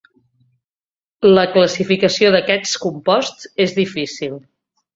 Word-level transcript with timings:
La 1.33 1.43
classificació 1.57 2.33
d'aquests 2.37 2.75
composts 2.87 3.49
és 3.69 3.79
difícil. 3.79 4.37